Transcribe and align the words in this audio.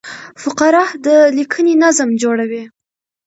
فقره 0.43 0.83
د 1.05 1.07
لیکني 1.37 1.73
نظم 1.83 2.09
جوړوي. 2.21 2.63